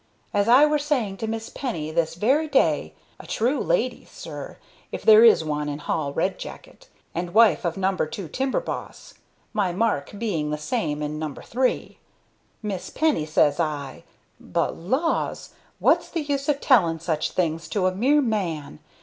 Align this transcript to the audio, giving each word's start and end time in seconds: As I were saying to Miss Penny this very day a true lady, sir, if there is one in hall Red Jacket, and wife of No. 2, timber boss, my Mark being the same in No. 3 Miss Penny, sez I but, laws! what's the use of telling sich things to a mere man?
As 0.33 0.47
I 0.47 0.65
were 0.65 0.79
saying 0.79 1.17
to 1.17 1.27
Miss 1.27 1.49
Penny 1.49 1.91
this 1.91 2.15
very 2.15 2.47
day 2.47 2.95
a 3.19 3.27
true 3.27 3.59
lady, 3.61 4.03
sir, 4.05 4.57
if 4.91 5.03
there 5.03 5.23
is 5.23 5.43
one 5.45 5.69
in 5.69 5.77
hall 5.77 6.11
Red 6.11 6.39
Jacket, 6.39 6.89
and 7.13 7.35
wife 7.35 7.65
of 7.65 7.77
No. 7.77 7.95
2, 7.95 8.27
timber 8.27 8.59
boss, 8.61 9.13
my 9.53 9.71
Mark 9.71 10.17
being 10.17 10.49
the 10.49 10.57
same 10.57 11.03
in 11.03 11.19
No. 11.19 11.35
3 11.35 11.99
Miss 12.63 12.89
Penny, 12.89 13.27
sez 13.27 13.59
I 13.59 14.03
but, 14.39 14.75
laws! 14.75 15.53
what's 15.77 16.09
the 16.09 16.21
use 16.21 16.49
of 16.49 16.59
telling 16.59 16.97
sich 16.97 17.29
things 17.29 17.67
to 17.67 17.85
a 17.85 17.93
mere 17.93 18.23
man? 18.23 18.79